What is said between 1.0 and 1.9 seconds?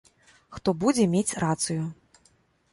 мець рацыю.